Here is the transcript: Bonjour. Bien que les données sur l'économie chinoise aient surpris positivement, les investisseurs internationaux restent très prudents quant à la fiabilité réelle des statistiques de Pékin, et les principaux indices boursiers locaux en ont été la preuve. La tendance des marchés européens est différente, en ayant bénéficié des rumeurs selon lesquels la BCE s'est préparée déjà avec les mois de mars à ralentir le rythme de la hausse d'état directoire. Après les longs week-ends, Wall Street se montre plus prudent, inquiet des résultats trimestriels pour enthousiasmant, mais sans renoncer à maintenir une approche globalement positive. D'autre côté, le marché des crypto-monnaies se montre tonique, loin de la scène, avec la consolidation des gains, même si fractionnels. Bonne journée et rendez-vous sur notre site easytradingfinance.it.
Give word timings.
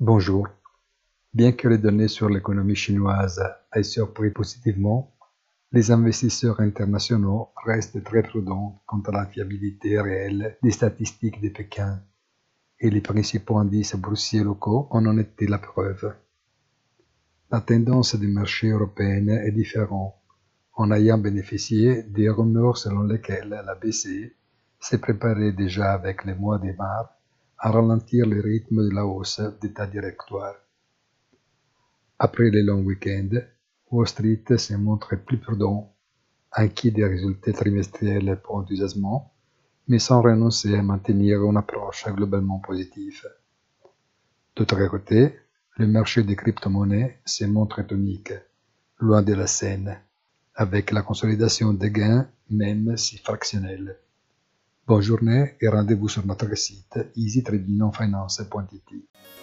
Bonjour. 0.00 0.46
Bien 1.34 1.50
que 1.50 1.66
les 1.66 1.76
données 1.76 2.06
sur 2.06 2.28
l'économie 2.28 2.76
chinoise 2.76 3.42
aient 3.74 3.82
surpris 3.82 4.30
positivement, 4.30 5.12
les 5.72 5.90
investisseurs 5.90 6.60
internationaux 6.60 7.48
restent 7.66 8.04
très 8.04 8.22
prudents 8.22 8.80
quant 8.86 9.00
à 9.00 9.10
la 9.10 9.26
fiabilité 9.26 10.00
réelle 10.00 10.56
des 10.62 10.70
statistiques 10.70 11.40
de 11.42 11.48
Pékin, 11.48 12.00
et 12.78 12.90
les 12.90 13.00
principaux 13.00 13.58
indices 13.58 13.96
boursiers 13.96 14.44
locaux 14.44 14.86
en 14.92 15.04
ont 15.04 15.18
été 15.18 15.48
la 15.48 15.58
preuve. 15.58 16.14
La 17.50 17.60
tendance 17.60 18.14
des 18.14 18.28
marchés 18.28 18.68
européens 18.68 19.26
est 19.26 19.50
différente, 19.50 20.14
en 20.74 20.92
ayant 20.92 21.18
bénéficié 21.18 22.04
des 22.04 22.28
rumeurs 22.30 22.78
selon 22.78 23.02
lesquels 23.02 23.48
la 23.48 23.74
BCE 23.74 24.30
s'est 24.78 24.98
préparée 24.98 25.50
déjà 25.50 25.92
avec 25.92 26.24
les 26.24 26.36
mois 26.36 26.60
de 26.60 26.70
mars 26.78 27.17
à 27.58 27.70
ralentir 27.70 28.26
le 28.26 28.40
rythme 28.40 28.88
de 28.88 28.94
la 28.94 29.04
hausse 29.04 29.40
d'état 29.60 29.86
directoire. 29.86 30.54
Après 32.18 32.50
les 32.50 32.62
longs 32.62 32.82
week-ends, 32.82 33.40
Wall 33.90 34.06
Street 34.06 34.44
se 34.56 34.74
montre 34.74 35.16
plus 35.16 35.38
prudent, 35.38 35.92
inquiet 36.52 36.90
des 36.90 37.04
résultats 37.04 37.52
trimestriels 37.52 38.40
pour 38.42 38.56
enthousiasmant, 38.56 39.32
mais 39.88 39.98
sans 39.98 40.22
renoncer 40.22 40.74
à 40.76 40.82
maintenir 40.82 41.42
une 41.42 41.56
approche 41.56 42.06
globalement 42.08 42.60
positive. 42.60 43.26
D'autre 44.54 44.86
côté, 44.88 45.34
le 45.76 45.86
marché 45.86 46.22
des 46.22 46.36
crypto-monnaies 46.36 47.20
se 47.24 47.44
montre 47.44 47.82
tonique, 47.82 48.32
loin 48.98 49.22
de 49.22 49.34
la 49.34 49.46
scène, 49.46 50.00
avec 50.54 50.90
la 50.90 51.02
consolidation 51.02 51.72
des 51.72 51.90
gains, 51.90 52.28
même 52.50 52.96
si 52.96 53.18
fractionnels. 53.18 53.96
Bonne 54.88 55.02
journée 55.02 55.54
et 55.60 55.68
rendez-vous 55.68 56.08
sur 56.08 56.24
notre 56.24 56.56
site 56.56 56.98
easytradingfinance.it. 57.14 59.37